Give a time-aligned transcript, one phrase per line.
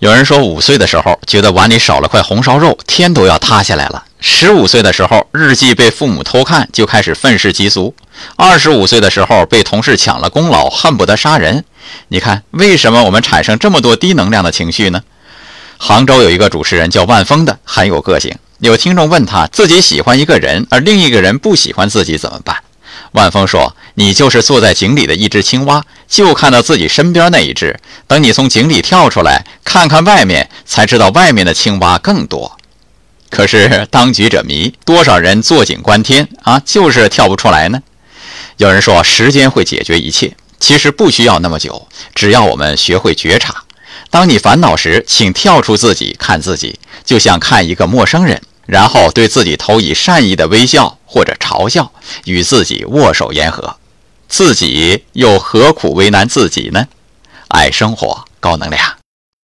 [0.00, 7.92] 有人说，五岁的时候觉得碗里少了块红烧肉，天都要塌下来了；十五岁的时候，日记被父母偷看，就开始愤世嫉俗；
[8.34, 11.66] 二十五岁的时候，被同事抢了功劳，恨不得杀人。
[12.08, 15.02] 你看，为什么我们产生这么多低能量的情绪呢？
[15.76, 18.34] 杭州有一个主持人叫万峰的，很有个性。
[18.60, 22.56] 有听众问他，自己喜欢一个人，而另一个人不喜欢自己怎么办？
[23.12, 27.78] 万峰说：“你就是坐在井里的一只青蛙，就看到自己身边那一只。
[28.06, 32.56] 等你从井里跳出来，看看外面，才知道外面的青蛙更多。
[33.30, 37.82] 可是当局者迷，多少人坐井观天啊，就是跳不出来呢？
[38.56, 43.64] 有人说时间会解决一切，其实不需要那么久，只要我们学会觉察。
[44.10, 51.90] 当你烦恼时，请跳出自己看自己，就像看一个陌生人。”然后对自己投以善意的微笑或者嘲笑，
[52.24, 53.76] 与自己握手言和，
[54.28, 56.86] 自己又何苦为难自己呢？
[57.48, 58.99] 爱生活，高能量。